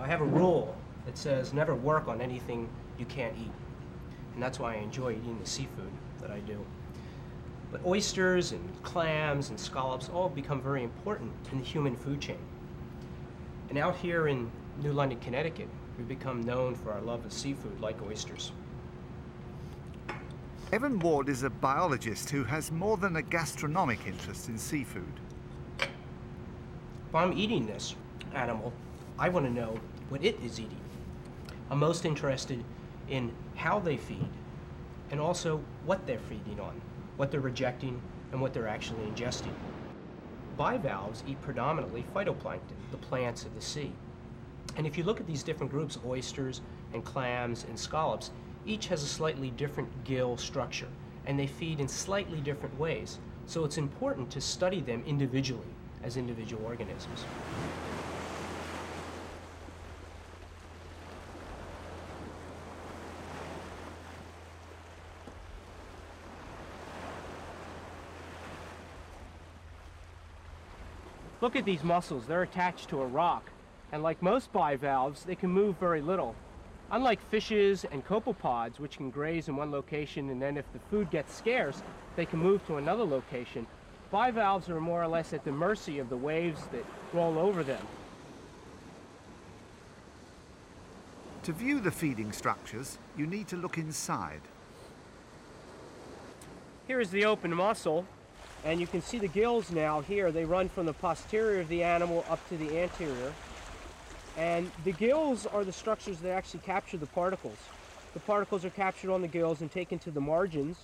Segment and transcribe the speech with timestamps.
[0.00, 3.52] I have a rule that says never work on anything you can't eat.
[4.34, 6.64] And that's why I enjoy eating the seafood that I do.
[7.70, 12.38] But oysters and clams and scallops all become very important in the human food chain.
[13.68, 14.50] And out here in
[14.82, 15.68] New London, Connecticut,
[15.98, 18.52] we've become known for our love of seafood like oysters.
[20.72, 25.20] Evan Ward is a biologist who has more than a gastronomic interest in seafood.
[25.78, 27.96] If I'm eating this
[28.34, 28.72] animal,
[29.18, 29.78] I want to know
[30.10, 30.80] what it is eating.
[31.70, 32.62] I'm most interested
[33.08, 34.28] in how they feed
[35.10, 36.80] and also what they're feeding on,
[37.16, 38.00] what they're rejecting,
[38.32, 39.54] and what they're actually ingesting.
[40.56, 43.92] Bivalves eat predominantly phytoplankton, the plants of the sea.
[44.76, 46.60] And if you look at these different groups, oysters
[46.92, 48.30] and clams and scallops,
[48.66, 50.88] each has a slightly different gill structure,
[51.26, 53.18] and they feed in slightly different ways.
[53.46, 55.66] So it's important to study them individually
[56.04, 57.24] as individual organisms.
[71.40, 73.50] Look at these mussels, they're attached to a rock.
[73.92, 76.34] And like most bivalves, they can move very little.
[76.90, 81.10] Unlike fishes and copepods, which can graze in one location and then if the food
[81.10, 81.82] gets scarce,
[82.16, 83.66] they can move to another location,
[84.10, 87.86] bivalves are more or less at the mercy of the waves that roll over them.
[91.44, 94.42] To view the feeding structures, you need to look inside.
[96.86, 98.04] Here is the open mussel,
[98.64, 100.30] and you can see the gills now here.
[100.30, 103.32] They run from the posterior of the animal up to the anterior.
[104.36, 107.56] And the gills are the structures that actually capture the particles.
[108.14, 110.76] The particles are captured on the gills and taken to the margins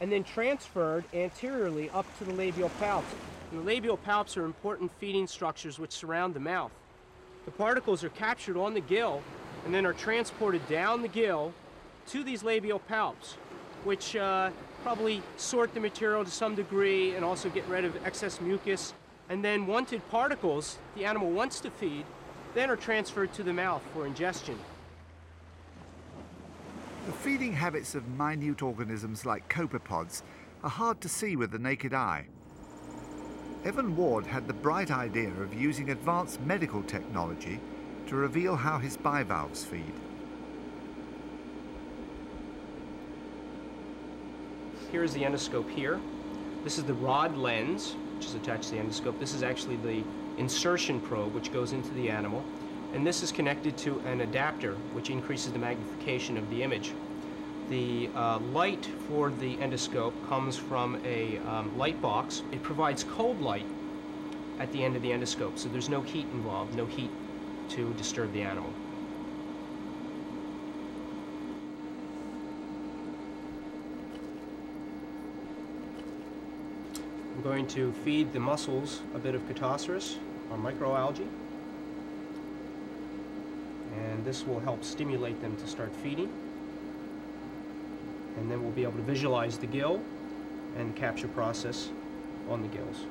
[0.00, 3.04] and then transferred anteriorly up to the labial palps.
[3.50, 6.72] And the labial palps are important feeding structures which surround the mouth.
[7.44, 9.22] The particles are captured on the gill
[9.64, 11.52] and then are transported down the gill
[12.08, 13.34] to these labial palps,
[13.84, 14.50] which uh,
[14.82, 18.94] probably sort the material to some degree and also get rid of excess mucus.
[19.28, 22.04] And then wanted particles the animal wants to feed
[22.54, 24.58] then are transferred to the mouth for ingestion.
[27.06, 30.22] The feeding habits of minute organisms like copepods
[30.62, 32.26] are hard to see with the naked eye.
[33.64, 37.60] Evan Ward had the bright idea of using advanced medical technology
[38.06, 39.92] to reveal how his bivalves feed.
[44.90, 46.00] Here is the endoscope here.
[46.64, 49.20] This is the rod lens, which is attached to the endoscope.
[49.20, 50.02] This is actually the
[50.36, 52.42] insertion probe, which goes into the animal.
[52.92, 56.90] And this is connected to an adapter, which increases the magnification of the image.
[57.68, 62.42] The uh, light for the endoscope comes from a um, light box.
[62.50, 63.66] It provides cold light
[64.58, 67.12] at the end of the endoscope, so there's no heat involved, no heat
[67.68, 68.72] to disturb the animal.
[77.40, 80.16] I'm going to feed the mussels a bit of Chaetoceros
[80.50, 81.26] or microalgae.
[83.96, 86.30] And this will help stimulate them to start feeding.
[88.36, 90.02] And then we'll be able to visualize the gill
[90.76, 91.88] and the capture process
[92.50, 93.06] on the gills.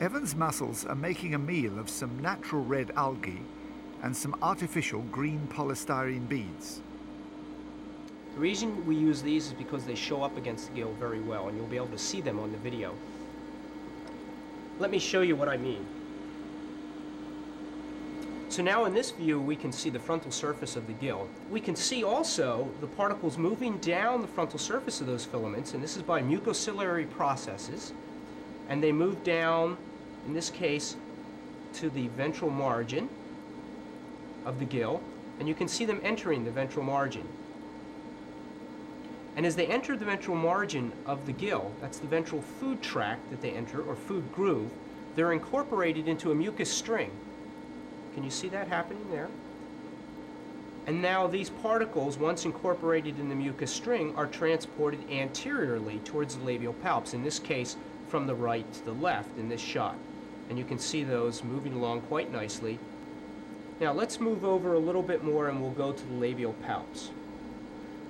[0.00, 3.42] Evans mussels are making a meal of some natural red algae
[4.00, 6.82] and some artificial green polystyrene beads.
[8.34, 11.48] The reason we use these is because they show up against the gill very well,
[11.48, 12.94] and you'll be able to see them on the video.
[14.78, 15.84] Let me show you what I mean.
[18.48, 21.28] So now in this view, we can see the frontal surface of the gill.
[21.50, 25.82] We can see also the particles moving down the frontal surface of those filaments, and
[25.82, 27.92] this is by mucociliary processes.
[28.68, 29.76] And they move down,
[30.26, 30.96] in this case,
[31.74, 33.08] to the ventral margin
[34.44, 35.00] of the gill,
[35.38, 37.28] and you can see them entering the ventral margin.
[39.36, 43.30] And as they enter the ventral margin of the gill, that's the ventral food tract
[43.30, 44.70] that they enter, or food groove,
[45.14, 47.10] they're incorporated into a mucus string.
[48.14, 49.28] Can you see that happening there?
[50.86, 56.44] And now these particles, once incorporated in the mucus string, are transported anteriorly towards the
[56.44, 57.76] labial palps, in this case
[58.08, 59.96] from the right to the left in this shot.
[60.48, 62.78] And you can see those moving along quite nicely.
[63.78, 67.10] Now let's move over a little bit more and we'll go to the labial palps.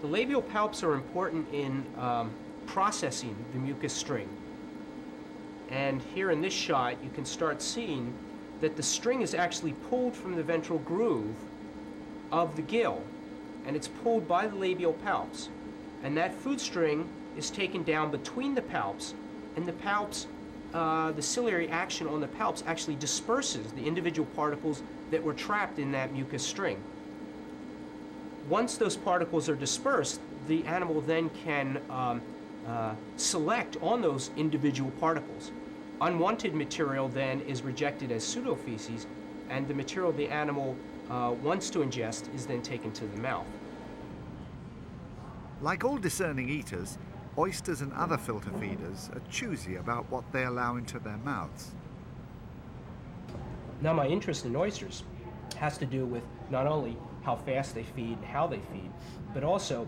[0.00, 2.30] The labial palps are important in um,
[2.66, 4.28] processing the mucus string.
[5.68, 8.14] And here in this shot, you can start seeing
[8.60, 11.36] that the string is actually pulled from the ventral groove
[12.32, 13.02] of the gill,
[13.66, 15.48] and it's pulled by the labial palps.
[16.02, 19.12] And that food string is taken down between the palps,
[19.56, 20.26] and the palps
[20.72, 25.80] uh, the ciliary action on the palps actually disperses the individual particles that were trapped
[25.80, 26.80] in that mucus string.
[28.50, 32.20] Once those particles are dispersed, the animal then can um,
[32.66, 35.52] uh, select on those individual particles.
[36.00, 39.06] Unwanted material then is rejected as pseudofeces,
[39.50, 40.76] and the material the animal
[41.10, 43.46] uh, wants to ingest is then taken to the mouth.
[45.62, 46.98] Like all discerning eaters,
[47.38, 51.70] oysters and other filter feeders are choosy about what they allow into their mouths.
[53.80, 55.04] Now, my interest in oysters
[55.60, 58.90] has to do with not only how fast they feed and how they feed,
[59.34, 59.86] but also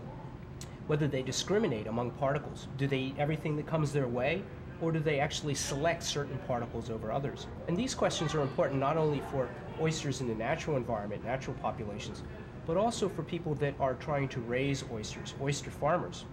[0.85, 2.67] whether they discriminate among particles.
[2.77, 4.43] Do they eat everything that comes their way,
[4.81, 7.47] or do they actually select certain particles over others?
[7.67, 9.49] And these questions are important not only for
[9.81, 12.21] oysters in the natural environment, natural populations,
[12.67, 16.25] but also for people that are trying to raise oysters, oyster farmers,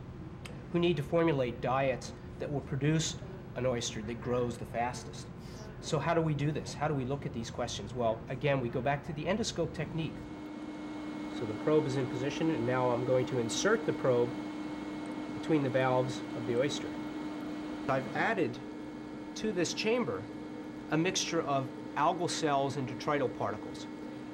[0.73, 3.17] who need to formulate diets that will produce
[3.57, 5.27] an oyster that grows the fastest.
[5.83, 6.75] So, how do we do this?
[6.75, 7.95] How do we look at these questions?
[7.95, 10.13] Well, again, we go back to the endoscope technique.
[11.39, 14.29] So the probe is in position, and now I'm going to insert the probe
[15.39, 16.87] between the valves of the oyster.
[17.89, 18.59] I've added
[19.37, 20.23] to this chamber
[20.91, 21.67] a mixture of
[21.97, 23.87] algal cells and detrital particles.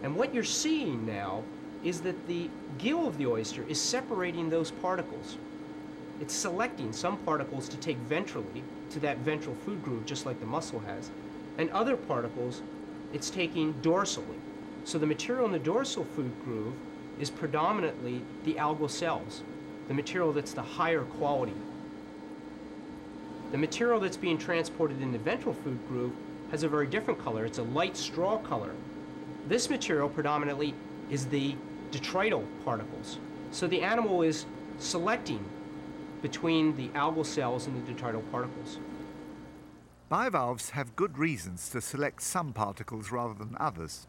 [0.02, 1.42] And what you're seeing now
[1.84, 5.36] is that the gill of the oyster is separating those particles.
[6.20, 10.46] It's selecting some particles to take ventrally to that ventral food groove, just like the
[10.46, 11.10] mussel has,
[11.58, 12.62] and other particles
[13.12, 14.38] it's taking dorsally.
[14.84, 16.74] So the material in the dorsal food groove
[17.18, 19.42] is predominantly the algal cells,
[19.88, 21.54] the material that's the higher quality.
[23.52, 26.12] The material that's being transported in the ventral food groove
[26.50, 27.44] has a very different color.
[27.44, 28.74] It's a light straw color.
[29.48, 30.74] This material predominantly
[31.10, 31.54] is the
[31.90, 33.18] detrital particles.
[33.52, 34.46] So the animal is
[34.78, 35.44] selecting
[36.22, 38.78] between the algal cells and the detrital particles.
[40.08, 44.06] Bivalves have good reasons to select some particles rather than others.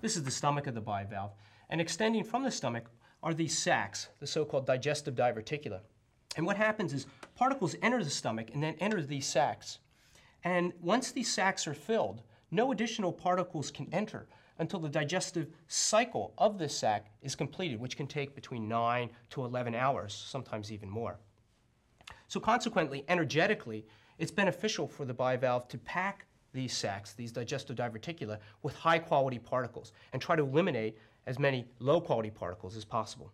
[0.00, 1.32] This is the stomach of the bivalve,
[1.68, 2.90] and extending from the stomach
[3.22, 5.80] are these sacs, the so-called digestive diverticula.
[6.36, 7.06] And what happens is
[7.36, 9.78] particles enter the stomach and then enter these sacs.
[10.42, 14.26] And once these sacs are filled, no additional particles can enter
[14.60, 19.44] until the digestive cycle of this sac is completed, which can take between 9 to
[19.44, 21.18] 11 hours, sometimes even more.
[22.28, 23.86] So consequently, energetically,
[24.18, 29.38] it's beneficial for the bivalve to pack these sacs, these digestive diverticula, with high quality
[29.38, 33.32] particles and try to eliminate as many low quality particles as possible.